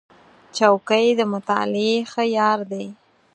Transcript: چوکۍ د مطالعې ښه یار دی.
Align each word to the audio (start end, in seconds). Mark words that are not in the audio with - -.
چوکۍ 0.57 1.07
د 1.19 1.21
مطالعې 1.33 1.93
ښه 2.11 2.23
یار 2.37 2.59
دی. 2.71 2.85